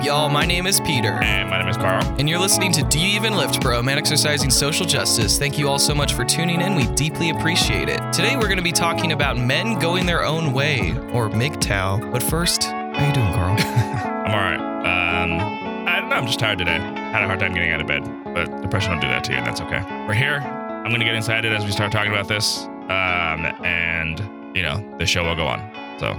[0.00, 0.28] up, y'all?
[0.28, 1.12] My name is Peter.
[1.22, 2.02] And my name is Carl.
[2.18, 3.82] And you're listening to Do You Even Lift, Bro?
[3.82, 5.38] Man Exercising Social Justice.
[5.38, 6.74] Thank you all so much for tuning in.
[6.74, 7.98] We deeply appreciate it.
[8.12, 12.12] Today we're going to be talking about men going their own way, or MGTOW.
[12.12, 13.56] But first, how you doing, Carl?
[13.60, 14.56] I'm all right.
[14.56, 16.16] Um, I don't know.
[16.16, 16.78] I'm just tired today.
[16.78, 19.38] Had a hard time getting out of bed, but depression will do that to you,
[19.38, 19.82] and that's okay.
[20.06, 20.40] We're here.
[20.40, 22.64] I'm going to get inside it as we start talking about this.
[22.64, 24.18] Um, and,
[24.56, 25.60] you know, the show will go on.
[25.98, 26.14] So,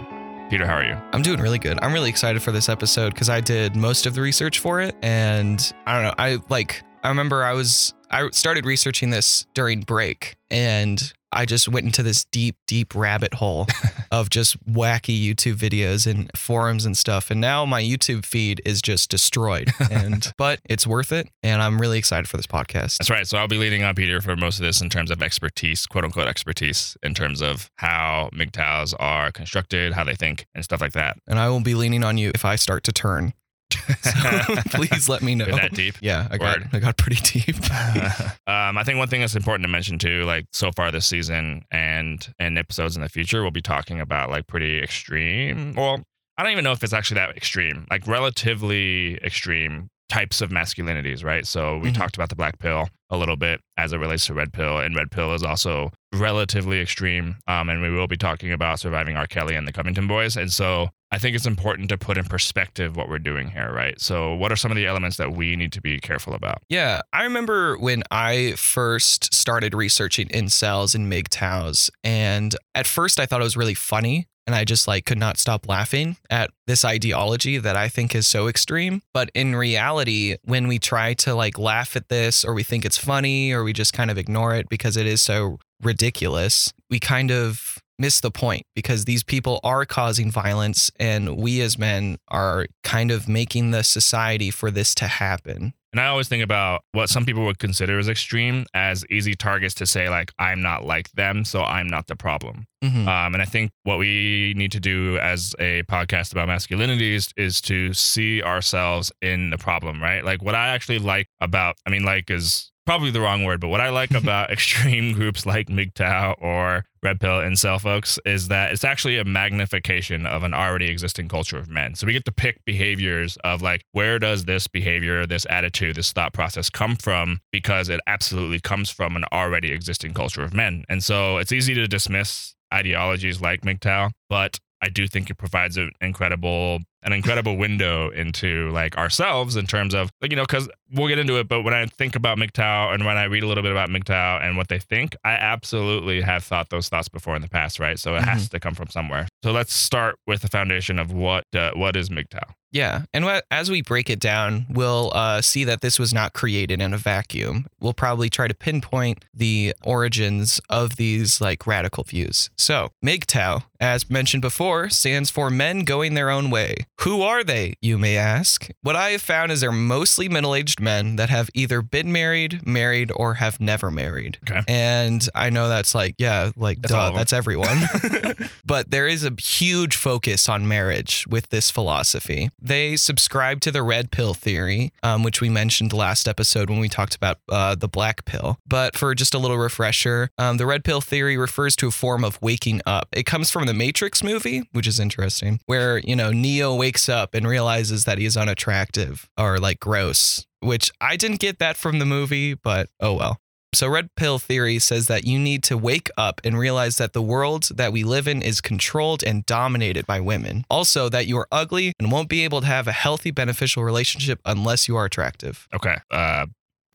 [0.52, 0.98] Peter, how are you?
[1.14, 1.80] I'm doing really good.
[1.82, 4.98] I'm really excited for this episode because I did most of the research for it.
[5.02, 9.80] And I don't know, I like, I remember I was, I started researching this during
[9.80, 13.68] break and I just went into this deep, deep rabbit hole
[14.12, 17.32] of just wacky YouTube videos and forums and stuff.
[17.32, 19.70] And now my YouTube feed is just destroyed.
[19.92, 21.28] And but it's worth it.
[21.44, 22.98] And I'm really excited for this podcast.
[22.98, 23.28] That's right.
[23.28, 26.06] So I'll be leading on Peter for most of this in terms of expertise, quote
[26.06, 30.94] unquote expertise, in terms of how MGTOWs are constructed, how they think, and stuff like
[30.94, 31.18] that.
[31.28, 33.34] And I will be leaning on you if I start to turn.
[34.02, 35.46] So please let me know.
[35.46, 35.96] Is that deep?
[36.02, 37.56] Yeah, I got I got pretty deep.
[38.48, 41.64] um, I think one thing that's important to mention too, like so far this season
[41.72, 45.74] and and episodes in the future, we'll be talking about like pretty extreme.
[45.76, 46.04] Well,
[46.38, 51.24] I don't even know if it's actually that extreme, like relatively extreme types of masculinities,
[51.24, 51.48] right?
[51.48, 51.96] So we Mhm.
[51.96, 54.94] talked about the black pill a little bit as it relates to red pill, and
[54.94, 57.38] red pill is also relatively extreme.
[57.48, 59.26] Um, and we will be talking about surviving R.
[59.28, 60.36] Kelly and the Covington boys.
[60.36, 64.00] And so I think it's important to put in perspective what we're doing here, right?
[64.00, 66.62] So what are some of the elements that we need to be careful about?
[66.70, 73.26] Yeah, I remember when I first started researching incels and MGTOWs, and at first I
[73.26, 76.84] thought it was really funny, and I just like could not stop laughing at this
[76.84, 79.02] ideology that I think is so extreme.
[79.14, 82.98] But in reality, when we try to like laugh at this, or we think it's
[82.98, 87.32] funny, or we just kind of ignore it because it is so ridiculous, we kind
[87.32, 92.68] of miss the point because these people are causing violence and we as men are
[92.84, 95.74] kind of making the society for this to happen.
[95.94, 99.74] And I always think about what some people would consider as extreme as easy targets
[99.76, 102.66] to say, like, I'm not like them, so I'm not the problem.
[102.82, 103.08] Mhm.
[103.08, 107.60] Um, and I think what we need to do as a podcast about masculinities is
[107.62, 110.24] to see ourselves in the problem, right?
[110.24, 113.70] Like, what I actually like about, I mean, like is probably the wrong word, but
[113.70, 118.74] what I like about extreme groups like MGTOW or Red Pill incel folks is that
[118.74, 121.96] it's actually a magnification of an already existing culture of men.
[121.96, 126.12] So we get to pick behaviors of like, where does this behavior, this attitude, this
[126.12, 127.40] thought process come from?
[127.54, 130.84] Because it absolutely comes from an already existing culture of men.
[130.90, 135.78] And so it's easy to dismiss ideologies like MGTOW, but I do think it provides
[135.78, 140.70] an incredible an incredible window into like ourselves in terms of like you know because
[140.94, 143.48] we'll get into it but when I think about MGTOW and when I read a
[143.48, 147.36] little bit about MGTOW and what they think I absolutely have thought those thoughts before
[147.36, 150.42] in the past right so it has to come from somewhere so let's start with
[150.42, 154.20] the foundation of what uh, what is MGTOW Yeah, and wha- as we break it
[154.20, 157.66] down, we'll uh, see that this was not created in a vacuum.
[157.82, 162.50] We'll probably try to pinpoint the origins of these like radical views.
[162.58, 166.86] So, MGTOW, as mentioned before, stands for Men Going Their Own Way.
[167.04, 168.70] Who are they, you may ask?
[168.84, 173.12] What I have found is they're mostly middle-aged men that have either been married, married,
[173.16, 174.38] or have never married.
[174.48, 174.62] Okay.
[174.68, 177.80] And I know that's like, yeah, like That's duh, that's everyone.
[178.66, 182.52] but there is a huge focus on marriage with this philosophy.
[182.62, 186.88] They subscribe to the red pill theory, um, which we mentioned last episode when we
[186.88, 188.60] talked about uh, the black pill.
[188.68, 192.24] But for just a little refresher, um, the red pill theory refers to a form
[192.24, 193.08] of waking up.
[193.12, 197.34] It comes from the Matrix movie, which is interesting, where, you know, Neo wakes up
[197.34, 202.06] and realizes that he's unattractive or like gross, which I didn't get that from the
[202.06, 203.38] movie, but oh well.
[203.74, 207.22] So, red pill theory says that you need to wake up and realize that the
[207.22, 210.66] world that we live in is controlled and dominated by women.
[210.70, 214.42] Also, that you are ugly and won't be able to have a healthy, beneficial relationship
[214.46, 215.68] unless you are attractive.
[215.74, 216.46] okay uh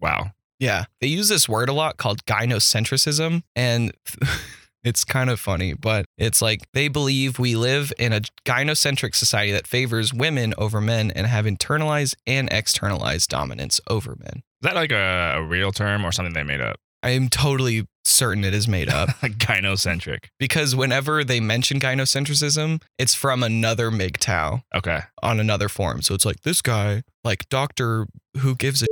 [0.02, 0.84] wow Yeah.
[1.00, 3.42] They use this word a lot called gynocentrism.
[3.54, 3.92] And
[4.86, 9.52] it's kind of funny, but it's like they believe we live in a gynocentric society
[9.52, 14.36] that favors women over men and have internalized and externalized dominance over men.
[14.36, 17.86] is that like a, a real term or something they made up I am totally
[18.04, 19.10] certain it is made up.
[19.22, 26.02] like gynocentric because whenever they mention gynocentrism, it's from another MGTOW okay on another forum.
[26.02, 28.06] So it's like this guy, like Doctor
[28.38, 28.85] Who gives a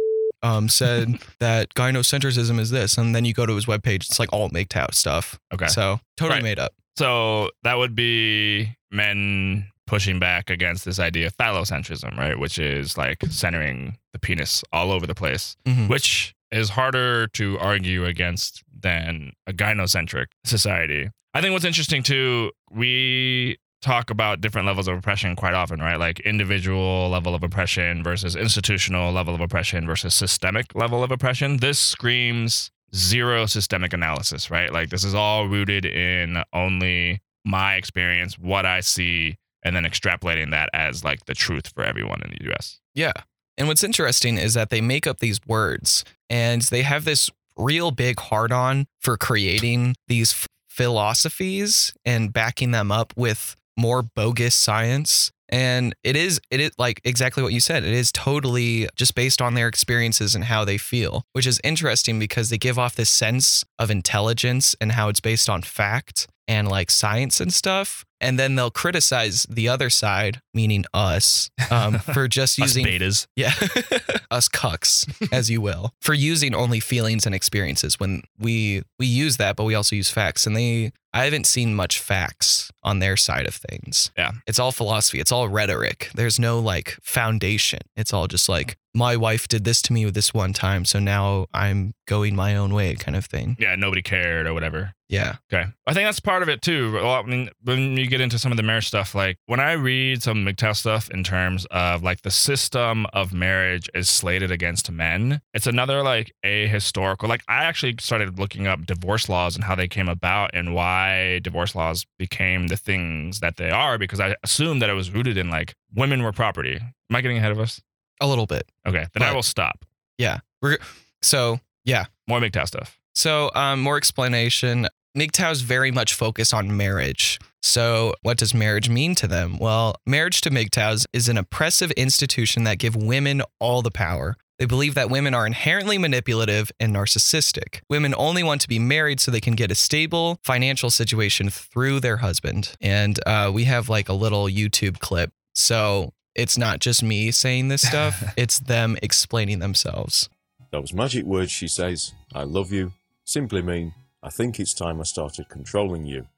[0.44, 4.32] um said that gynocentrism is this, and then you go to his webpage, it's like
[4.32, 5.38] all MGTOW stuff.
[5.52, 6.42] okay So totally Right.
[6.44, 6.72] made up.
[6.96, 12.38] So that would be men pushing back against this idea of phallocentrism, right?
[12.38, 15.88] Which is like centering the penis all over the place, Mhm.
[15.88, 21.10] which is harder to argue against than a gynocentric society.
[21.34, 25.98] I think what's interesting too, we talk about different levels of oppression quite often, right?
[25.98, 31.58] Like individual level of oppression versus institutional level of oppression versus systemic level of oppression.
[31.58, 34.72] This screams zero systemic analysis, right?
[34.72, 40.50] Like this is all rooted in only my experience, what I see, and then extrapolating
[40.52, 42.80] that as like the truth for everyone in the US.
[42.94, 43.12] Yeah.
[43.58, 47.90] And what's interesting is that they make up these words and they have this real
[47.90, 55.30] big hard on for creating these philosophies and backing them up with more bogus science.
[55.48, 57.84] And it is, it is like exactly what you said.
[57.84, 62.18] It is totally just based on their experiences and how they feel, which is interesting
[62.18, 66.68] because they give off this sense of intelligence and how it's based on fact and
[66.68, 68.04] like science and stuff.
[68.20, 73.26] And then they'll criticize the other side, meaning us, um, for just Us using betas.
[73.36, 73.52] yeah,
[74.30, 79.36] us cucks, as you will, for using only feelings and experiences when we we use
[79.36, 80.46] that, but we also use facts.
[80.46, 84.10] And they, I haven't seen much facts on their side of things.
[84.16, 84.32] Yeah.
[84.46, 85.20] it's all philosophy.
[85.20, 86.10] It's all rhetoric.
[86.14, 87.80] There's no like foundation.
[87.94, 91.46] It's all just like my wife did this to me this one time, so now
[91.52, 93.56] I'm going my own way, kind of thing.
[93.58, 94.94] Yeah, nobody cared or whatever.
[95.14, 95.68] Yeah, Okay.
[95.86, 96.92] I think that's part of it too.
[96.92, 99.72] Well, I mean, when you get into some of the marriage stuff, like when I
[99.72, 104.90] read some MGTOW stuff in terms of like the system of marriage is slated against
[104.90, 107.28] men, it's another like a historical.
[107.28, 111.40] Like I actually started looking up divorce laws and how they came about and why
[111.42, 115.36] divorce laws became the things that they are because I assumed that it was rooted
[115.36, 116.76] in like women were property.
[116.76, 117.80] Am I getting ahead of us?
[118.20, 118.70] a little bit.
[118.86, 119.06] Okay.
[119.12, 119.84] Then I will stop.
[120.18, 120.78] Yeah, we're
[121.22, 122.06] so yeah.
[122.28, 122.98] More MGTOW stuff.
[123.14, 124.88] So, um, more explanation.
[125.16, 127.38] MGTOWs very much focus on marriage.
[127.62, 129.58] So, what does marriage mean to them?
[129.58, 134.36] Well, marriage to MGTOWs is an oppressive institution that give women all the power.
[134.58, 137.80] They believe that women are inherently manipulative and narcissistic.
[137.88, 142.00] Women only want to be married so they can get a stable financial situation through
[142.00, 142.76] their husband.
[142.80, 145.30] And uh, we have like a little YouTube clip.
[145.54, 150.28] So it's not just me saying this stuff, it's them explaining themselves.
[150.72, 152.92] Those magic words she says, I love you,
[153.24, 153.94] simply mean,
[154.24, 156.28] I think it's time I started controlling you.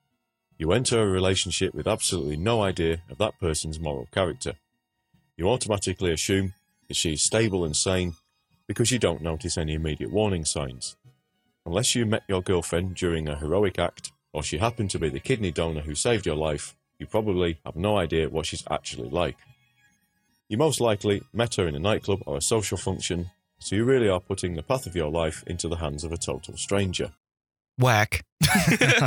[0.58, 4.54] You enter a relationship with absolutely no idea of that person's moral character.
[5.36, 6.54] You automatically assume
[6.88, 8.14] that she is stable and sane
[8.66, 10.96] because you don't notice any immediate warning signs.
[11.64, 15.20] Unless you met your girlfriend during a heroic act or she happened to be the
[15.20, 19.36] kidney donor who saved your life, you probably have no idea what she's actually like.
[20.48, 23.30] You most likely met her in a nightclub or a social function
[23.60, 26.16] so you really are putting the path of your life into the hands of a
[26.16, 27.12] total stranger.
[27.78, 28.24] Whack.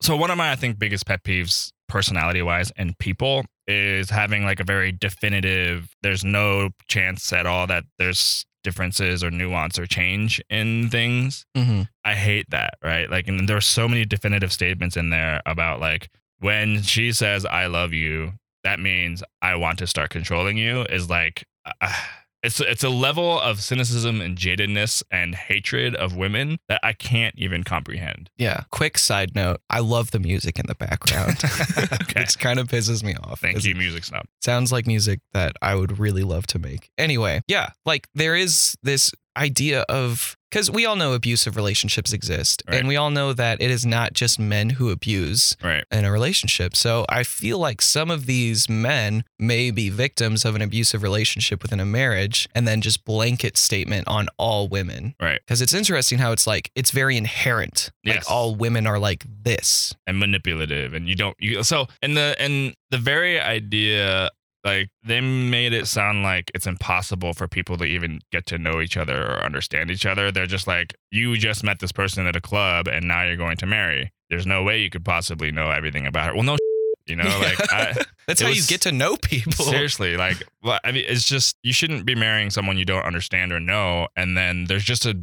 [0.00, 4.44] So one of my I think biggest pet peeves personality wise and people is having
[4.44, 9.86] like a very definitive there's no chance at all that there's differences or nuance or
[9.86, 11.46] change in things.
[11.56, 13.10] hmm I hate that, right?
[13.10, 17.46] Like and there are so many definitive statements in there about like when she says
[17.46, 18.32] I love you,
[18.62, 21.44] that means I want to start controlling you is like
[21.80, 21.94] uh,
[22.44, 27.34] it's it's a level of cynicism and jadedness and hatred of women that I can't
[27.36, 28.30] even comprehend.
[28.36, 28.64] Yeah.
[28.70, 31.38] Quick side note: I love the music in the background.
[32.14, 32.22] Okay.
[32.22, 33.40] It kind of pisses me off.
[33.40, 34.26] Thank It's- you, music snob.
[34.42, 36.90] Sounds like music that I would really love to make.
[36.98, 42.62] Anyway, yeah, like there is this idea of because we all know abusive relationships exist,
[42.68, 42.78] Right.
[42.78, 45.82] and we all know that it is not just men who abuse Right.
[45.90, 46.76] in a relationship.
[46.76, 51.60] So I feel like some of these men may be victims of an abusive relationship
[51.60, 55.16] within a marriage, and then just blanket statement on all women.
[55.20, 55.40] Right.
[55.44, 57.90] Because it's interesting how it's like it's very inherent.
[58.06, 59.92] Like all women are like this.
[60.06, 64.30] and manipulative and you don't you so and the and the very idea
[64.64, 68.80] like they made it sound like it's impossible for people to even get to know
[68.80, 70.32] each other or understand each other.
[70.32, 73.58] They're just like you just met this person at a club and now you're going
[73.58, 74.12] to marry.
[74.30, 76.34] There's no way you could possibly know everything about her.
[76.34, 76.56] Well no
[77.06, 77.94] you know like I,
[78.26, 79.52] That's It how you get to know people.
[79.64, 83.52] Seriously, like, well, I mean, it's just you shouldn't be marrying someone you don't understand
[83.52, 85.16] or know, and then there's just a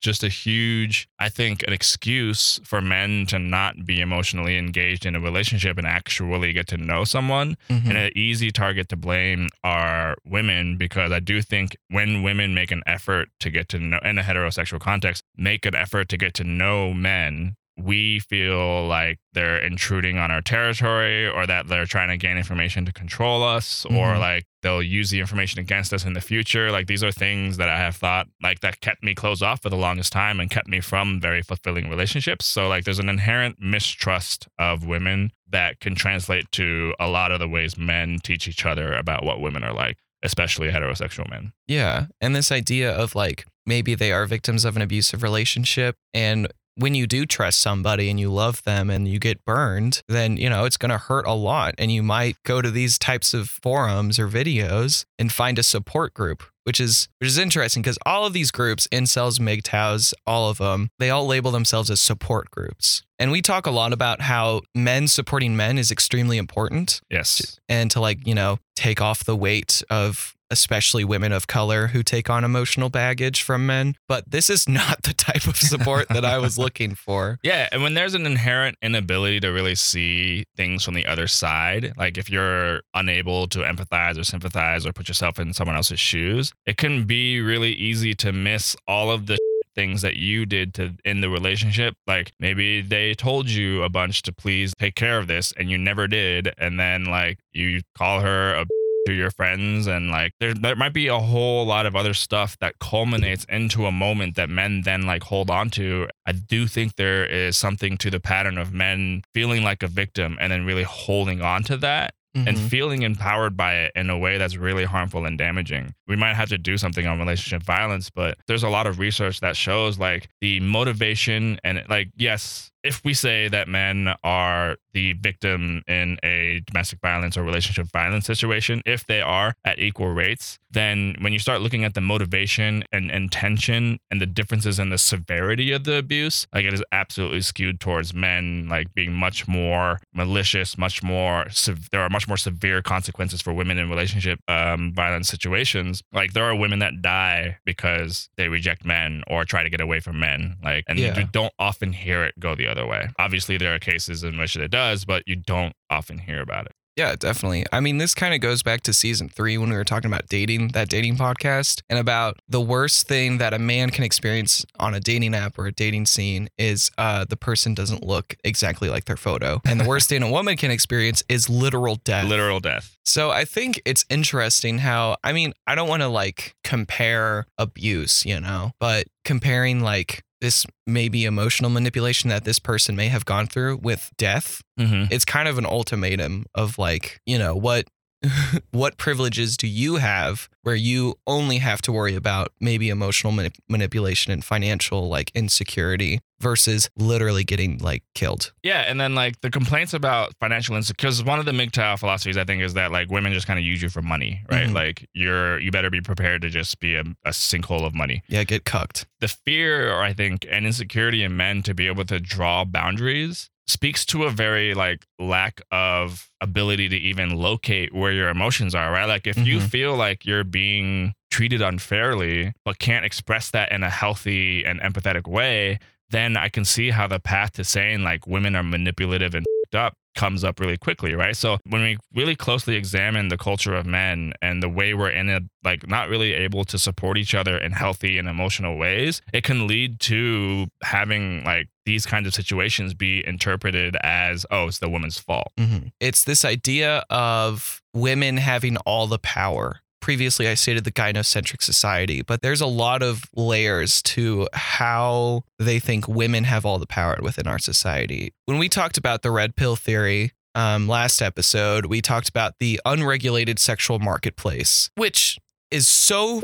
[0.00, 5.16] just a huge, I think, an excuse for men to not be emotionally engaged in
[5.16, 7.56] a relationship and actually get to know someone.
[7.70, 7.88] Mhm.
[7.88, 12.70] And an easy target to blame are women because I do think when women make
[12.70, 16.34] an effort to get to know in a heterosexual context, make an effort to get
[16.34, 22.08] to know men, we feel like they're intruding on our territory or that they're trying
[22.08, 24.18] to gain information to control us or Mhm.
[24.20, 26.70] like they'll use the information against us in the future.
[26.70, 29.70] Like these are things that I have thought like that kept me closed off for
[29.70, 32.46] the longest time and kept me from very fulfilling relationships.
[32.46, 37.40] So like there's an inherent mistrust of women that can translate to a lot of
[37.40, 41.52] the ways men teach each other about what women are like, especially heterosexual men.
[41.66, 42.06] Yeah.
[42.20, 46.94] And this idea of like maybe they are victims of an abusive relationship and when
[46.94, 50.64] you do trust somebody and you love them and you get burned, then, you know,
[50.64, 51.74] it's going to hurt a lot.
[51.78, 56.14] And you might go to these types of forums or videos and find a support
[56.14, 60.58] group which is which is interesting because all of these groups, incels, MGTOWs, all of
[60.58, 63.02] them, they all label themselves as support groups.
[63.18, 67.60] And we talk a lot about how men supporting men is extremely important Yes.
[67.68, 72.04] and to like, you know, take off the weight of especially women of color who
[72.04, 73.96] take on emotional baggage from men.
[74.06, 77.38] But this is not the type of support that I was looking for.
[77.44, 81.92] Yeah, and when there's an inherent inability to really see things from the other side,
[81.98, 86.52] like if you're unable to empathize or sympathize or put yourself in someone else's shoes,
[86.64, 89.36] it can be really easy to miss all of the
[89.74, 94.22] things that you did to in the relationship like maybe they told you a bunch
[94.22, 98.20] to please take care of this and you never did and then like you call
[98.20, 98.64] her a
[99.06, 102.56] to your friends and like there there might be a whole lot of other stuff
[102.60, 106.08] that culminates into a moment that men then like hold on to.
[106.26, 110.38] I do think there is something to the pattern of men feeling like a victim
[110.40, 112.68] and then really holding on to that and Mhm.
[112.68, 115.94] feeling empowered by it in a way that's really harmful and damaging.
[116.08, 119.38] We might have to do something on relationship violence, but there's a lot of research
[119.38, 125.14] that shows like the motivation and like yes, if we say that men are the
[125.14, 130.58] victim in a domestic violence or relationship violence situation, if they are at equal rates,
[130.70, 134.98] then when you start looking at the motivation and intention and the differences in the
[134.98, 139.98] severity of the abuse, like it is absolutely skewed towards men, like being much more
[140.12, 144.92] malicious, much more, sev- there are much more severe consequences for women in relationship um,
[144.94, 146.02] violence situations.
[146.12, 150.00] Like there are women that die because they reject men or try to get away
[150.00, 150.56] from men.
[150.62, 151.18] Like, and Yeah.
[151.18, 153.08] you don't often hear it go the other way.
[153.18, 156.72] Obviously, there are cases in which it does, but you don't often hear about it.
[156.96, 157.64] Yeah, definitely.
[157.72, 160.28] I mean, this kind of goes back to season three when we were talking about
[160.28, 164.94] dating, that dating podcast, and about the worst thing that a man can experience on
[164.94, 169.06] a dating app or a dating scene is uh, the person doesn't look exactly like
[169.06, 169.60] their photo.
[169.64, 172.28] And the worst thing a woman can experience is literal death.
[172.28, 172.96] Literal death.
[173.04, 178.24] So I think it's interesting how, I mean, I don't want to like compare abuse,
[178.24, 183.46] you know, but comparing like this maybe emotional manipulation that this person may have gone
[183.46, 185.12] through with death Mm-hmm.
[185.14, 187.86] it's kind of an ultimatum of like you know what
[188.70, 193.58] what privileges do you have where you only have to worry about maybe emotional manip-
[193.68, 199.50] manipulation and financial like insecurity versus literally getting like killed Yeah, and then like the
[199.50, 203.10] complaints about financial insecurity, because one of the MGTOW philosophies I think is that like
[203.10, 204.68] women just kind of use you for money, right?
[204.68, 204.74] Mhm.
[204.74, 208.22] Like you're you better be prepared to just be a, a sinkhole of money.
[208.28, 212.04] yeah get cucked The fear, or I think, and insecurity in men to be able
[212.06, 218.12] to draw boundaries speaks to a very like lack of ability to even locate where
[218.12, 219.06] your emotions are, right?
[219.06, 219.70] Like if you Mhm.
[219.70, 225.26] feel like you're being treated unfairly but can't express that in a healthy and empathetic
[225.26, 225.78] way,
[226.10, 229.96] then I can see how the path to saying like women are manipulative and up
[230.14, 231.36] comes up really quickly, right?
[231.36, 235.28] So when we really closely examine the culture of men and the way we're in
[235.28, 239.44] it, like not really able to support each other in healthy and emotional ways, it
[239.44, 244.88] can lead to having like these kinds of situations be interpreted as, oh, it's the
[244.88, 245.52] woman's fault.
[245.58, 245.92] Mhm.
[246.00, 252.20] it's this idea of women having all the power previously I stated the gynocentric society,
[252.20, 257.18] but there's a lot of layers to how they think women have all the power
[257.22, 258.34] within our society.
[258.44, 262.78] When we talked about the red pill theory um, last episode, we talked about the
[262.84, 265.38] unregulated sexual marketplace, which
[265.70, 266.42] is so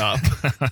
[0.00, 0.18] up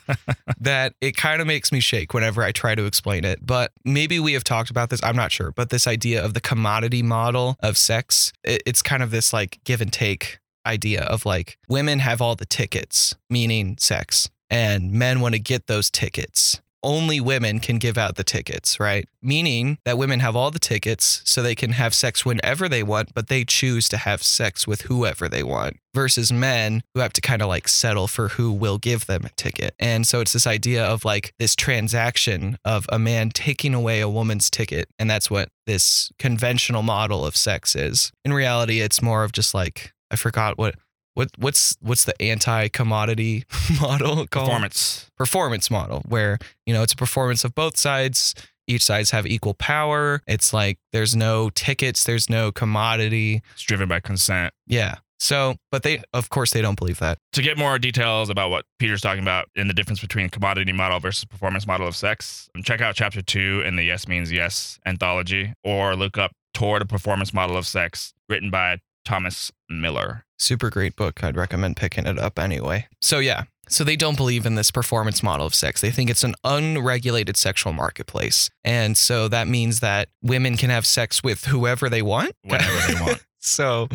[0.59, 3.47] that it kind of makes me shake whenever I try to explain it.
[3.47, 4.99] But maybe we have talked about this.
[5.05, 5.53] I'm not sure.
[5.53, 9.61] But this idea of the commodity model of sex, it, it's kind of this like
[9.63, 15.21] give and take idea of like women have all the tickets, meaning sex, and men
[15.21, 16.61] want to get those tickets.
[16.83, 19.09] Only women can give out the tickets, right?
[19.23, 23.15] Meaning that women have all the tickets so they can have sex whenever they want,
[23.15, 27.23] but they choose to have sex with whoever they want versus men who have to
[27.23, 29.75] kind of like settle for who will give them a ticket.
[29.79, 34.09] And so it's this idea of like this transaction of a man taking away a
[34.09, 34.87] woman's ticket.
[34.99, 38.13] And that's what this conventional model of sex is.
[38.27, 40.77] In reality, it's more of just like, I forgot what.
[41.17, 43.45] What what's what's the anti-commodity
[43.81, 44.47] model called?
[44.47, 45.11] Performance.
[45.17, 48.35] performance model where you know it's a performance of both sides
[48.67, 53.89] each sides have equal power it's like there's no tickets there's no commodity It's driven
[53.89, 54.53] by consent.
[54.67, 58.51] yeah so but they of course they don't believe that To get more details about
[58.51, 62.49] what Peter's talking about in the difference between commodity model versus performance model of sex,
[62.65, 66.87] check out chapter two in the Yes Means Yes anthology, or look up Toward a
[66.87, 70.25] Performance Model of Sex, written by Thomas Millar.
[70.39, 74.45] super great book i'd recommend picking it up anyway so yeah So they don't believe
[74.45, 75.81] in this performance model of sex.
[75.81, 78.51] They think it's an unregulated sexual marketplace.
[78.63, 82.33] And so that means that women can have sex with whoever they want.
[82.43, 83.25] Whenever they want.
[83.45, 83.89] So,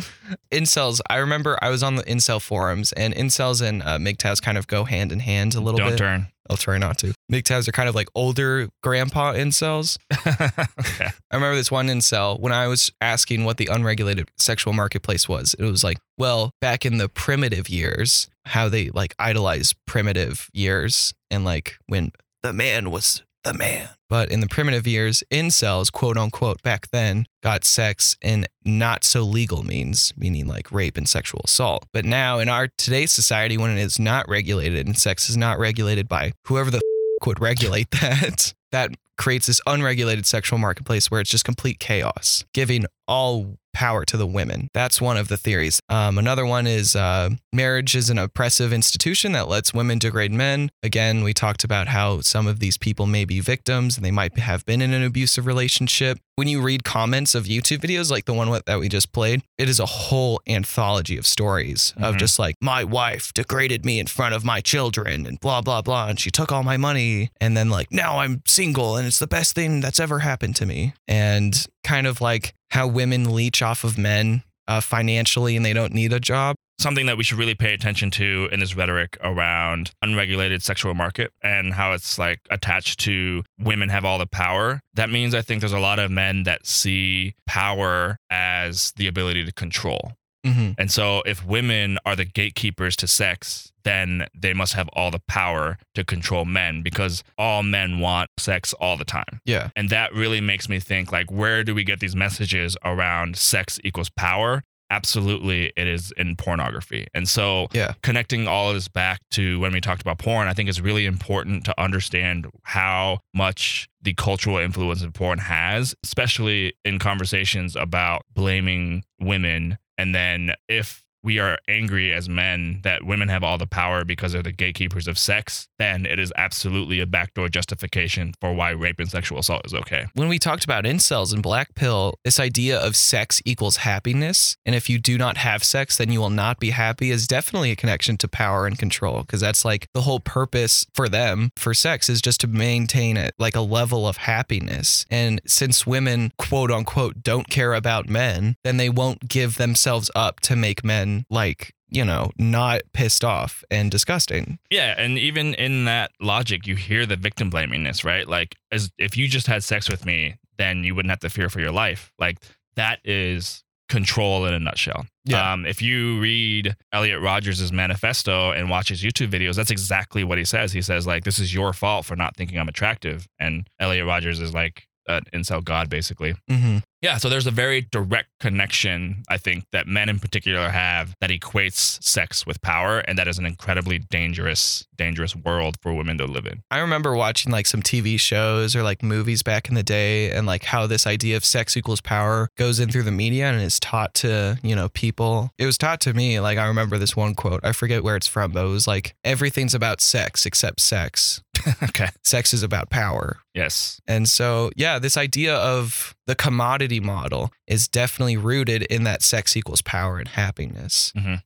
[0.52, 4.56] incels, I remember I was on the incel forums, and incels and uh, MGTOWs kind
[4.56, 5.82] of go hand in hand a little bit.
[5.82, 5.98] Don't bit.
[5.98, 6.26] turn.
[6.48, 7.14] I'll try not to.
[7.32, 9.98] MGTOWs are kind of like older grandpa incels.
[10.26, 11.08] okay.
[11.30, 15.54] I remember this one incel when I was asking what the unregulated sexual marketplace was.
[15.58, 21.12] It was like, well, back in the primitive years, how they like idolize primitive years
[21.30, 23.88] and like when the man was the man.
[24.10, 29.22] But in the primitive years, incels, quote unquote, back then got sex in not so
[29.22, 31.86] legal means, meaning like rape and sexual assault.
[31.92, 35.58] But now in our today's society, when it is not regulated and sex is not
[35.60, 36.82] regulated by whoever the f-
[37.26, 42.86] would regulate that, that creates this unregulated sexual marketplace where it's just complete chaos, giving
[43.06, 44.68] all power to the women.
[44.74, 45.78] That's one of the theories.
[45.88, 50.70] Um, another one is uh, marriage is an oppressive institution that lets women degrade men.
[50.82, 54.36] Again, we talked about how some of these people may be victims and they might
[54.38, 56.18] have been in an abusive relationship.
[56.34, 59.68] When you read comments of YouTube videos like the one that we just played, it
[59.68, 62.18] is a whole anthology of stories of Mhm.
[62.18, 66.08] just like, my wife degraded me in front of my children and blah, blah, blah.
[66.08, 67.30] And she took all my money.
[67.40, 70.66] And then, like, now I'm single and it's the best thing that's ever happened to
[70.66, 70.92] me.
[71.08, 75.94] And kind of like how women leech off of men uh, financially and they don't
[75.94, 76.56] need a job.
[76.78, 81.30] something that we should really pay attention to in this rhetoric around unregulated sexual market
[81.42, 84.80] and how it's like attached to women have all the power.
[84.94, 89.44] That means I think there's a lot of men that see power as the ability
[89.44, 90.12] to control.
[90.44, 90.72] Mm-hmm.
[90.78, 95.20] And so if women are the gatekeepers to sex, then they must have all the
[95.20, 99.40] power to control men because all men want sex all the time.
[99.44, 99.70] Yeah.
[99.76, 103.78] And that really makes me think like where do we get these messages around sex
[103.84, 104.62] equals power?
[104.92, 107.06] Absolutely it is in pornography.
[107.14, 107.92] And so Yeah.
[108.02, 111.06] connecting all of this back to when we talked about porn, I think it's really
[111.06, 118.22] important to understand how much the cultural influence of porn has, especially in conversations about
[118.34, 119.78] blaming women.
[120.00, 124.32] And then if we are angry as men that women have all the power because
[124.32, 128.98] they're the gatekeepers of sex, then it is absolutely a backdoor justification for why rape
[128.98, 130.06] and sexual assault is okay.
[130.14, 134.56] When we talked about incels and black pill, this idea of sex equals happiness.
[134.64, 137.70] And if you do not have sex, then you will not be happy is definitely
[137.70, 139.20] a connection to power and control.
[139.20, 143.34] Because that's like the whole purpose for them for sex is just to maintain it
[143.38, 145.04] like a level of happiness.
[145.10, 150.40] And since women, quote unquote, don't care about men, then they won't give themselves up
[150.40, 154.58] to make men like, you know, not pissed off and disgusting.
[154.70, 158.28] Yeah, and even in that logic, you hear the victim blamingness, right?
[158.28, 161.48] Like, as if you just had sex with me, then you wouldn't have to fear
[161.48, 162.12] for your life.
[162.18, 162.38] Like,
[162.76, 165.04] that is control in a nutshell.
[165.24, 165.52] Yeah.
[165.52, 170.38] Um, if you read Elliot Rogers' manifesto and watch his YouTube videos, that's exactly what
[170.38, 170.72] he says.
[170.72, 173.26] He says, like, this is your fault for not thinking I'm attractive.
[173.38, 176.34] And Elliot Rogers is like an incel god, basically.
[176.48, 176.78] Mm-hmm.
[177.02, 181.30] Yeah, so there's a very direct connection, I think, that men in particular have that
[181.30, 186.26] equates sex with power, and that is an incredibly dangerous, dangerous world for women to
[186.26, 186.62] live in.
[186.70, 190.46] I remember watching like some TV shows or like movies back in the day and
[190.46, 193.80] like how this idea of sex equals power goes in through the media and is
[193.80, 195.50] taught to, you know, people.
[195.56, 196.38] It was taught to me.
[196.38, 197.64] Like I remember this one quote.
[197.64, 201.40] I forget where it's from, but it was like everything's about sex except sex.
[201.82, 202.08] okay.
[202.24, 203.38] Sex is about power.
[203.54, 204.00] Yes.
[204.06, 209.56] And so, yeah, this idea of the commodity model is definitely rooted in that sex
[209.56, 211.12] equals power and happiness.
[211.16, 211.42] Mhm.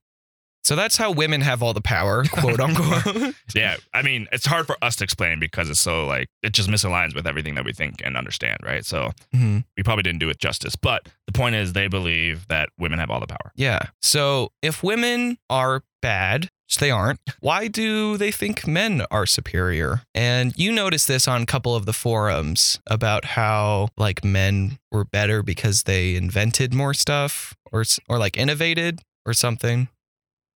[0.65, 3.35] So that's how women have all the power, quote unquote.
[3.55, 3.77] Yeah.
[3.93, 7.15] I mean, it's hard for us to explain because it's so like it just misaligns
[7.15, 8.85] with everything that we think and understand, right?
[8.85, 9.65] So Mhm.
[9.77, 10.75] we probably didn't do it justice.
[10.77, 13.53] But the point is, they believe that women have all the power.
[13.57, 13.81] Yeah.
[14.03, 20.03] So if women are bad, which they aren't, why do they think men are superior?
[20.15, 25.05] And you notice this on a couple of the forums about how like men were
[25.05, 29.89] better because they invented more stuff or or like innovated or something.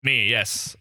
[0.07, 0.77] Me, yes.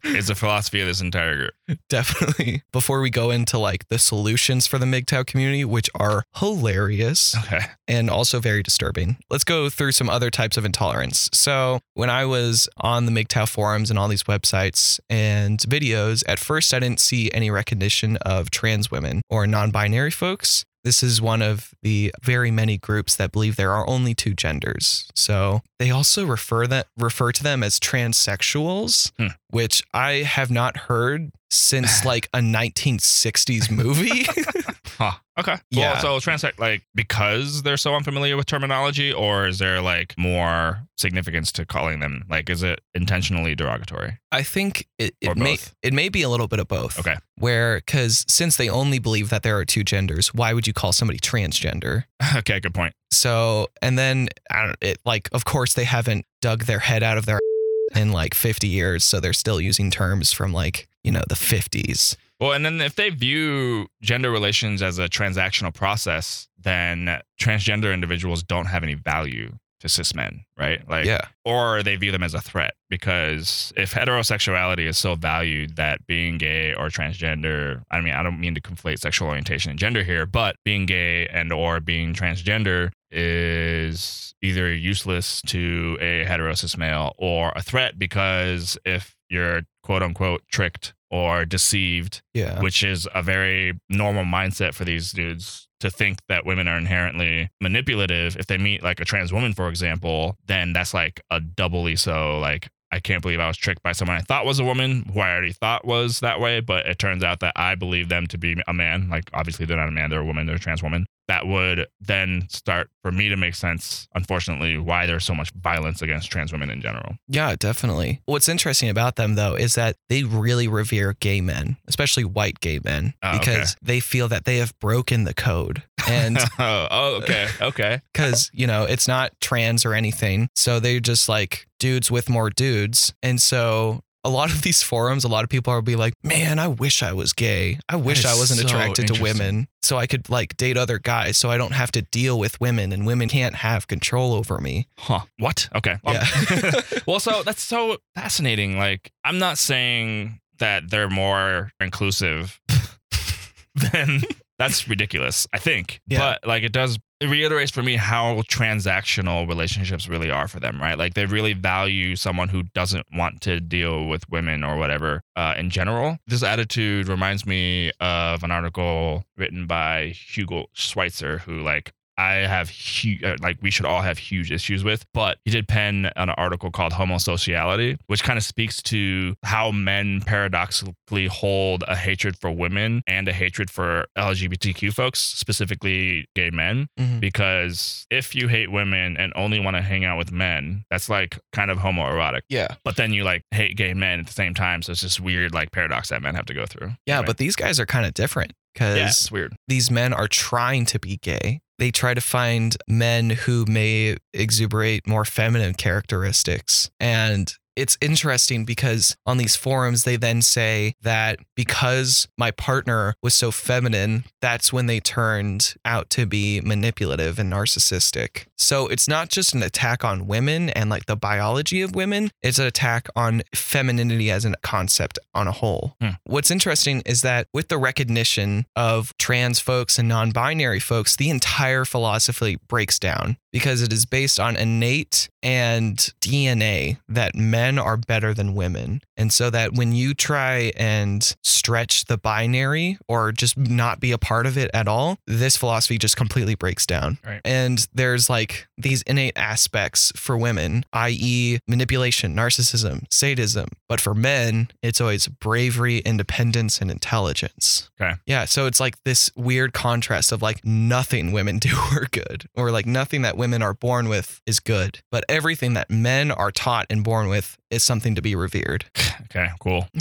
[0.03, 1.79] it's the philosophy of this entire group.
[1.89, 2.63] Definitely.
[2.71, 7.61] Before we go into like the solutions for the MGTOW community, which are hilarious Okay.
[7.87, 11.29] and also very disturbing, let's go through some other types of intolerance.
[11.33, 16.39] So, when I was on the MGTOW forums and all these websites and videos, at
[16.39, 20.63] first I didn't see any recognition of trans women or non binary folks.
[20.89, 25.07] This is one of the very many groups that believe there are only two genders.
[25.13, 29.27] So they also refer that refer to them as transsexuals, Hmm.
[29.51, 34.25] which I have not heard since like a 1960s movie.
[34.97, 35.11] Huh.
[35.39, 35.55] Okay.
[35.71, 35.93] Yeah.
[35.93, 40.85] Well, so transact like because they're so unfamiliar with terminology, or is there like more
[40.97, 42.25] significance to calling them?
[42.29, 44.19] Like, is it intentionally derogatory?
[44.31, 46.99] I think it, it may it may be a little bit of both.
[46.99, 47.15] Okay.
[47.37, 50.91] Where because since they only believe that there are two genders, why would you call
[50.91, 52.03] somebody transgender?
[52.35, 52.59] okay.
[52.59, 52.93] Good point.
[53.11, 57.17] So and then I don't it like of course they haven't dug their head out
[57.17, 57.39] of their
[57.95, 62.17] in like 50 years, so they're still using terms from like you know the 50s.
[62.39, 68.43] Well, and then if they view gender relations as a transactional process, then transgender individuals
[68.43, 69.51] don't have any value.
[69.81, 70.87] to cis men, right?
[70.89, 71.27] Like, yeah.
[71.45, 76.37] or they view them as a threat because if heterosexuality is so valued that being
[76.37, 80.25] gay or transgender, I mean, I don't mean to conflate sexual orientation and gender here,
[80.25, 87.53] but being gay and or being transgender is either useless to a heterosis male or
[87.55, 92.61] a threat because if you're quote unquote tricked or deceived, Yeah.
[92.61, 97.49] which is a very normal mindset for these dudes to think that women are inherently
[97.59, 98.35] manipulative.
[98.37, 102.37] If they meet like a trans woman, for example, then that's like a doubly so
[102.37, 105.19] like I can't believe I was tricked by someone I thought was a woman who
[105.21, 108.37] I already thought was that way, but it turns out that I believe them to
[108.37, 109.09] be a man.
[109.09, 111.07] Like obviously they're not a man, they're a woman, they're a trans woman.
[111.29, 116.01] That would then start for me to make sense, unfortunately, why there's so much violence
[116.01, 117.17] against trans women in general.
[117.27, 118.21] Yeah, definitely.
[118.25, 122.79] What's interesting about them, though, is that they really revere gay men, especially white gay
[122.83, 123.37] men, Oh, okay.
[123.39, 125.83] because they feel that they have broken the code.
[126.07, 128.01] And oh, oh, okay, okay.
[128.13, 130.49] because, you know, it's not trans or anything.
[130.55, 133.13] So they're just like dudes with more dudes.
[133.21, 136.59] And so a lot of these forums, a lot of people are be like, man,
[136.59, 137.79] I wish I was gay.
[137.87, 141.37] I wish I wasn't so attracted to women so I could like date other guys
[141.37, 144.87] so I don't have to deal with women and women can't have control over me.
[144.97, 145.21] Huh.
[145.37, 145.69] What?
[145.75, 145.97] Okay.
[146.03, 146.81] Well, Yeah.
[147.07, 148.77] well, so that's so fascinating.
[148.77, 152.59] Like, I'm not saying that they're more inclusive
[153.75, 154.21] than
[154.57, 156.01] that's ridiculous, I think.
[156.07, 156.19] Yeah.
[156.19, 160.81] But like it does it reiterates for me how transactional relationships really are for them,
[160.81, 160.97] right?
[160.97, 165.55] Like they really value someone who doesn't want to deal with women or whatever uh,
[165.57, 166.17] in general.
[166.27, 172.69] This attitude reminds me of an article written by Hugo Schwyzer, who like I have
[172.69, 175.05] huge, uh, like we should all have huge issues with.
[175.13, 180.21] But he did pen an article called Homosociality, which kind of speaks to how men
[180.21, 186.87] paradoxically hold a hatred for women and a hatred for LGBTQ folks, specifically gay men.
[186.99, 187.19] Mhm.
[187.19, 191.39] Because if you hate women and only want to hang out with men, that's like
[191.53, 192.41] kind of homoerotic.
[192.49, 192.75] Yeah.
[192.83, 194.81] But then you like hate gay men at the same time.
[194.81, 196.93] So it's this weird like paradox that men have to go through.
[197.05, 197.27] Yeah, Anyway.
[197.27, 199.55] but these guys are kind of different because yeah, it's weird.
[199.67, 201.61] these men are trying to be gay.
[201.79, 206.91] They try to find men who may exuberate more feminine characteristics.
[206.99, 213.33] And it's interesting because on these forums, they then say that because my partner was
[213.33, 218.45] so feminine, that's when they turned out to be manipulative and narcissistic.
[218.57, 222.59] So it's not just an attack on women and like the biology of women, it's
[222.59, 225.95] an attack on femininity as a concept on a whole.
[226.01, 226.09] Hmm.
[226.25, 231.29] What's interesting is that with the recognition of trans folks and non binary folks, the
[231.29, 237.97] entire philosophy breaks down because it is based on innate and DNA that men are
[237.97, 239.01] better than women.
[239.17, 244.17] And so that when you try and stretch the binary or just not be a
[244.17, 247.17] part of it at all, this philosophy just completely breaks down.
[247.25, 247.41] Right.
[247.43, 253.69] And there's like these innate aspects for women, i.e., manipulation, narcissism, sadism.
[253.87, 257.89] But for men, it's always bravery, independence, and intelligence.
[257.99, 258.13] Okay.
[258.25, 258.45] Yeah.
[258.45, 262.85] So it's like this weird contrast of like nothing women do are good, or like
[262.85, 265.01] nothing that women are born with is good.
[265.11, 268.85] But everything that men are taught and born with is something to be revered.
[269.31, 269.85] Okay, cool.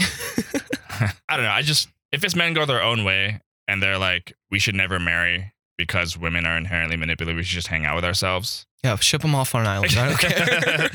[1.29, 1.51] I don't know.
[1.51, 4.99] I just if it's men go their own way and they're like, we should never
[4.99, 8.67] marry because women are inherently manipulative, we should just hang out with ourselves.
[8.85, 8.97] Yeah.
[8.97, 9.97] Ship them off on an island.
[9.97, 10.91] I don't care.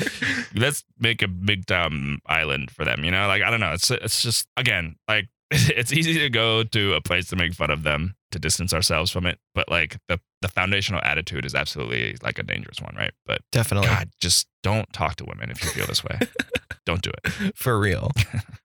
[0.55, 3.03] Let's make a big dumb island for them.
[3.03, 3.73] You know, like I don't know.
[3.73, 7.69] It's it's just again like it's easy to go to a place to make fun
[7.69, 12.17] of them to distance ourselves from it, but like the the foundational attitude is absolutely
[12.23, 13.13] like a dangerous one, right?
[13.25, 13.87] But Definitely.
[13.87, 16.19] God, just don't talk to women if you feel this way.
[16.85, 17.55] don't do it.
[17.55, 18.11] for real.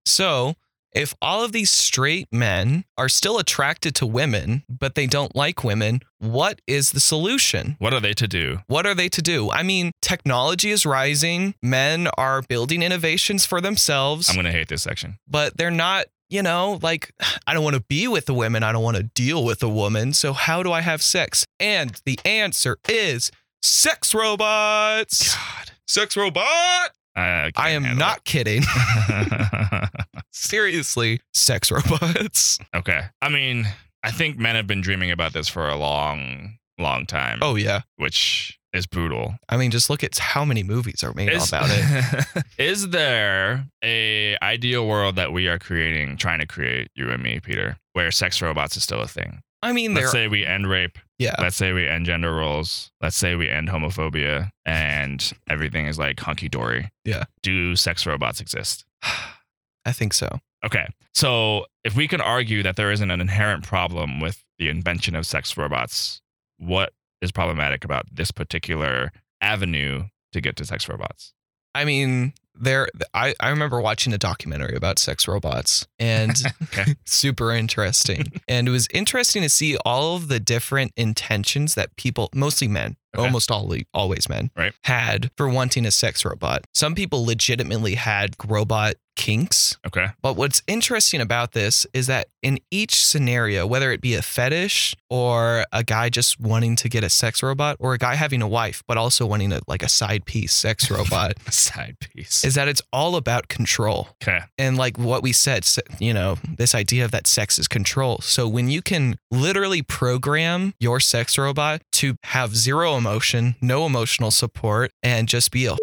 [0.07, 0.55] so,
[0.93, 5.63] if all of these straight men are still attracted to women, but they don't like
[5.63, 7.77] women, what is the solution?
[7.79, 8.61] What are they to do?
[8.67, 9.51] What are they to do?
[9.51, 14.83] I mean, technology is rising, men are building innovations for themselves, I'm gonna hate this
[14.83, 15.19] section.
[15.29, 16.07] but they're not.
[16.31, 17.11] You know, like,
[17.47, 18.63] I don't want to be with a woman.
[18.63, 20.13] I don't want to deal with a woman.
[20.13, 21.47] So, how do I have sex?
[21.59, 23.31] And the answer is
[23.63, 25.35] sex robots.
[25.35, 26.91] God, Sex robot.
[27.17, 28.63] I, I am not kidding.
[30.31, 32.59] Seriously, sex robots.
[32.75, 33.03] okay.
[33.23, 33.67] I mean,
[34.03, 37.39] I think men have been dreaming about this for a long, long time.
[37.43, 37.83] Oh yeah.
[37.97, 39.35] which is brutal.
[39.49, 42.45] I mean, just look at how many movies are made Is, about it.
[42.59, 47.41] is there a ideal world that we are creating, trying to create, you and me,
[47.41, 49.41] Peter, where sex robots is still a thing?
[49.63, 50.99] I mean, Let's say we end rape.
[51.19, 51.35] Yeah.
[51.41, 52.93] Let's say we end gender roles.
[53.01, 56.93] Let's say we end homophobia and everything is like hunky dory.
[57.05, 57.25] Yeah.
[57.43, 58.85] Do sex robots exist?
[59.85, 60.41] I think so.
[60.65, 60.87] Okay.
[61.15, 65.27] So if we can argue that there isn't an inherent problem with the invention of
[65.27, 66.21] sex robots,
[66.59, 71.33] what is problematic about this particular avenue to get to sex robots.
[71.75, 76.95] I mean, there I, I remember watching a documentary about sex robots and Okay.
[77.07, 78.25] super interesting.
[78.49, 82.97] and it was interesting to see all of the different intentions that people, mostly men,
[83.17, 83.25] Okay.
[83.25, 84.73] almost all, always men, Right.
[84.85, 86.65] had for wanting a sex robot.
[86.75, 89.77] Some people legitimately had robot kinks.
[89.85, 90.07] Okay.
[90.23, 94.95] But what's interesting about this is that in each scenario, whether it be a fetish
[95.11, 98.47] or a guy just wanting to get a sex robot or a guy having a
[98.47, 102.45] wife, but also wanting a like a side piece sex robot, side piece.
[102.45, 104.09] is that it's all about control.
[104.23, 104.39] okay.
[104.57, 105.67] And like what we said,
[105.99, 108.19] you know, this idea of that sex is control.
[108.23, 114.31] So when you can literally program your sex robot to have zero emotion, no emotional
[114.31, 115.77] support, and just be a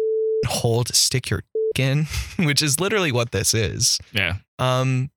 [0.46, 1.42] hold, stick your
[1.78, 2.06] in,
[2.38, 3.98] which is literally what this is.
[4.12, 4.36] Yeah.
[4.58, 5.10] Um,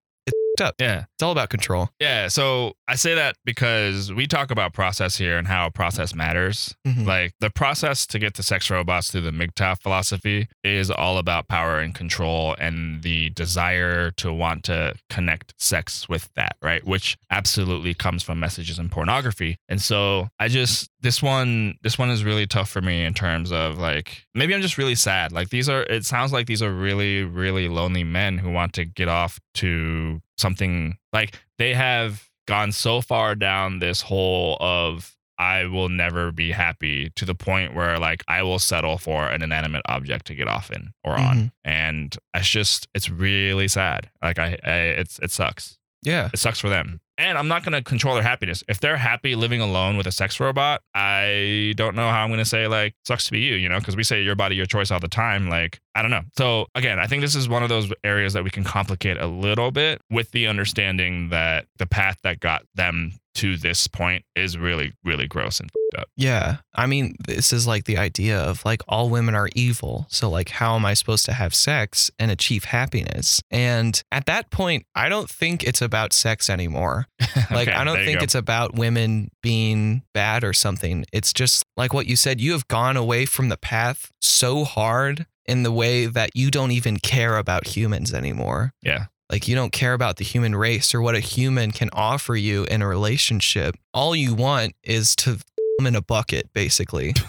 [0.59, 0.75] it's up.
[0.79, 1.05] Yeah.
[1.15, 1.89] It's all about control.
[1.99, 2.27] Yeah.
[2.27, 6.75] So I say that because we talk about process here and how process matters.
[6.85, 7.05] Mhm.
[7.05, 11.47] Like the process to get to sex robots through the MGTOW philosophy is all about
[11.47, 16.85] power and control and the desire to want to connect sex with that, right?
[16.85, 19.57] Which absolutely comes from messages in pornography.
[19.69, 23.51] And so I just this one this one is really tough for me in terms
[23.51, 25.31] of like maybe I'm just really sad.
[25.31, 28.85] Like these are it sounds like these are really really lonely men who want to
[28.85, 35.65] get off to something like they have gone so far down this hole of I
[35.67, 39.83] will never be happy to the point where like I will settle for an inanimate
[39.87, 41.37] object to get off in or on.
[41.37, 41.51] Mhm.
[41.63, 44.09] And it's just it's really sad.
[44.21, 45.77] Like I, I it's it sucks.
[46.03, 46.29] Yeah.
[46.33, 46.99] It sucks for them.
[47.19, 48.63] And I'm not going to control their happiness.
[48.69, 52.39] If they're happy living alone with a sex robot, I don't know how I'm going
[52.39, 54.65] to say, like, sucks to be you, you know, because we say your body, your
[54.65, 55.49] choice all the time.
[55.49, 56.21] Like, I don't know.
[56.37, 59.27] So, again, I think this is one of those areas that we can complicate a
[59.27, 64.57] little bit with the understanding that the path that got them to this point is
[64.57, 66.07] really, really gross and up.
[66.15, 66.57] Yeah.
[66.75, 70.07] I mean, this is like the idea of like all women are evil.
[70.09, 73.41] So, like, how am I supposed to have sex and achieve happiness?
[73.49, 77.07] And at that point, I don't think it's about sex anymore.
[77.51, 81.05] Like, Okay, I don't think it's about women being bad or something.
[81.13, 85.25] It's just like what you said, you have gone away from the path so hard
[85.45, 88.73] in the way that you don't even care about humans anymore.
[88.83, 89.05] Yeah.
[89.31, 92.65] Like you don't care about the human race or what a human can offer you
[92.65, 93.75] in a relationship.
[93.93, 95.43] All you want is to f-
[95.85, 97.13] in a bucket, basically.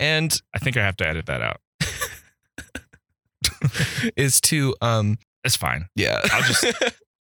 [0.00, 1.60] And I think I have to edit that out.
[4.16, 5.88] is to um It's fine.
[5.94, 6.20] yeah.
[6.32, 6.64] I'll just-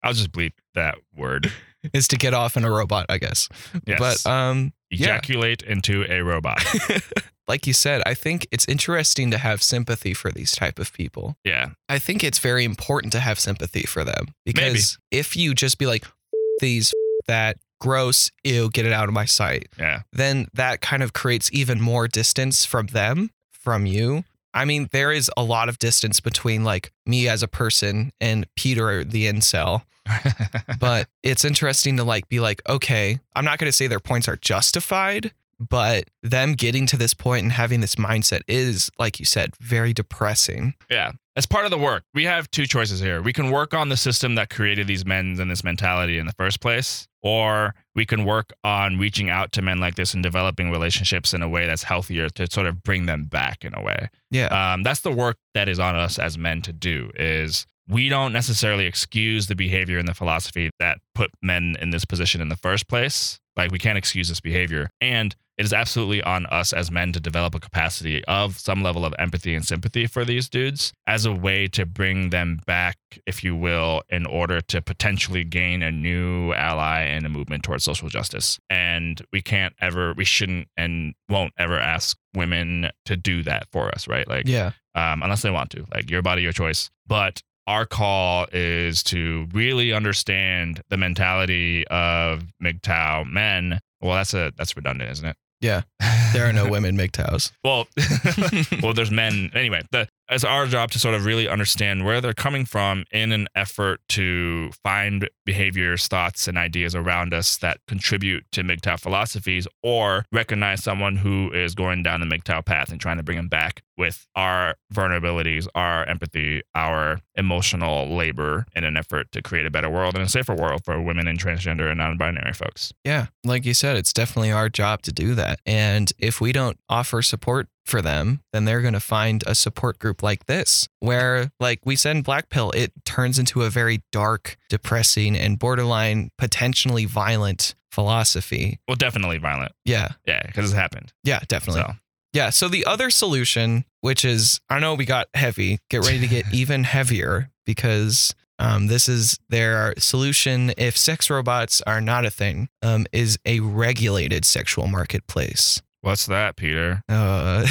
[0.04, 1.52] I'll just bleep that word.
[1.94, 3.50] Is to get off in a robot, I guess.
[3.86, 4.00] Yes.
[4.24, 5.08] But um yeah.
[5.16, 6.63] Ejaculate into a robot.
[7.48, 11.36] like you said, I think it's interesting to have sympathy for these type of people.
[11.44, 11.70] yeah.
[11.90, 15.86] I think it's very important to have sympathy for them because if you just be
[15.88, 16.13] like "F-
[16.62, 20.02] these f- that gross ew get it out of my sight Yeah.
[20.12, 24.24] then that kind of creates even more distance from them from you
[24.58, 28.48] I mean there is a lot of distance between like me as a person and
[28.56, 29.84] Peter the incel
[30.80, 34.28] but it's interesting to like be like okay I'm not going to say their points
[34.28, 39.26] are justified but them getting to this point and having this mindset is like you
[39.26, 41.12] said very depressing Yeah.
[41.36, 43.22] As part of the work, we have two choices here.
[43.22, 46.34] We can work on the system that created these men and this mentality in the
[46.34, 50.72] first place, or we can work on reaching out to men like this and developing
[50.72, 54.10] relationships in a way that's healthier to sort of bring them back in a way.
[54.32, 58.08] yeah Um, that's the work that is on us as men to do is we
[58.08, 62.48] don't necessarily excuse the behavior and the philosophy that put men in this position in
[62.48, 63.40] the first place.
[63.58, 64.89] Like we can't excuse this behavior.
[65.02, 69.04] And it is absolutely on us as men to develop a capacity of some level
[69.04, 73.43] of empathy and sympathy for these dudes as a way to bring them back, if
[73.43, 78.08] you will, in order to potentially gain a new ally in a movement towards social
[78.08, 78.60] justice.
[78.70, 83.89] And we can't ever, we shouldn't and won't ever ask women to do that for
[83.89, 84.28] us, right?
[84.28, 85.86] Like, yeah um, unless they want to.
[85.93, 86.89] Like your body, your choice.
[87.06, 93.80] But our call is to really understand the mentality of MGTOW men.
[94.01, 95.36] Well, that's a that's redundant, isn't it?
[95.62, 95.82] Yeah.
[96.34, 97.88] there are no women MGTOWs Well,
[98.82, 99.82] well, there's men anyway.
[99.91, 103.47] The, it's our job to sort of really understand where they're coming from in an
[103.55, 110.25] effort to find behaviors, thoughts, and ideas around us that contribute to MGTOW philosophies, or
[110.32, 113.84] recognize someone who is going down the MGTOW path and trying to bring them back
[113.97, 119.89] with our vulnerabilities, our empathy, our emotional labor in an effort to create a better
[119.89, 122.93] world and a safer world for women and transgender and non-binary folks.
[123.03, 125.59] Yeah, like you said, it's definitely our job to do that.
[125.65, 130.00] And if we don't offer support for them, then they're going to find a support
[130.00, 134.04] group like this, where, like we said in Black Pill, it turns into a very
[134.12, 138.80] dark, depressing, and borderline potentially violent philosophy.
[138.88, 139.72] Well, definitely violent.
[139.86, 141.14] Yeah, Yeah, because it's happened.
[141.24, 141.82] yeah, definitely.
[141.82, 141.94] So
[142.34, 142.50] Yeah.
[142.52, 146.46] So the other solution, which is, I know we got heavy, get ready to get
[146.54, 152.70] even heavier because um, this is their solution if sex robots are not a thing,
[152.82, 155.82] um, is a regulated sexual marketplace.
[156.08, 157.01] What's that, Peter?
[157.10, 157.68] Uh,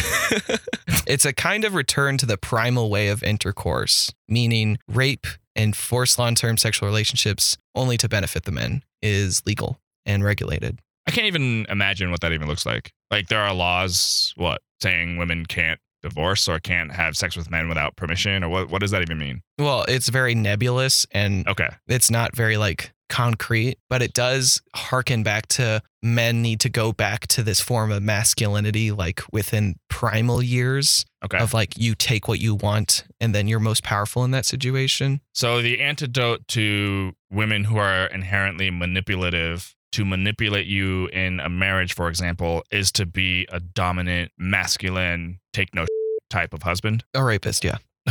[1.07, 6.18] it's a kind of return to the primal way of intercourse, meaning rape and forced
[6.18, 10.80] long term sexual relationships only to benefit the men is legal and regulated.
[11.07, 12.93] I can't even imagine what that even looks like.
[13.11, 17.70] Like there are laws, what saying women can't divorce or can't have sex with men
[17.70, 18.68] without permission, or what?
[18.68, 19.41] What does that even mean?
[19.59, 25.22] Well, it's very nebulous and Okay, it's not very like concrete, but it does harken
[25.22, 30.42] back to men need to go back to this form of masculinity, like within primal
[30.42, 31.38] years okay.
[31.38, 35.20] of like you take what you want and then you're most powerful in that situation.
[35.34, 41.94] So the antidote to women who are inherently manipulative to manipulate you in a marriage,
[41.94, 45.86] for example, is to be a dominant, masculine, take no
[46.28, 47.78] type of husband, A rapist, yeah.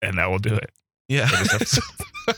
[0.00, 0.70] and that will do it.
[1.10, 1.28] Yeah.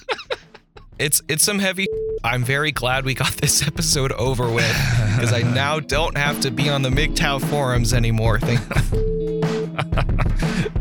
[0.99, 1.87] it's it's some heavy
[2.25, 4.75] I'm very glad we got this episode over with
[5.15, 8.41] because I now don't have to be on the MGTOW forums anymore.
[8.41, 8.61] Thank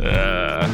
[0.01, 0.67] Uh,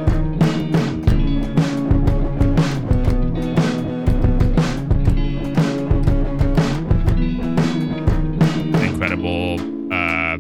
[8.83, 9.59] Incredible,
[9.93, 10.37] uh,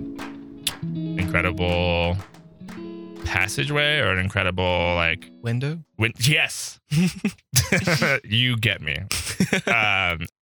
[1.19, 1.96] incredible
[3.27, 5.79] passageway or an incredible like window.
[5.97, 6.79] win- yes
[8.23, 8.95] you get me
[9.67, 10.19] um